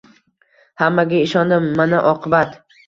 Hammaga 0.85 1.21
ishondim, 1.29 1.71
mana 1.83 2.05
oqibat: 2.15 2.61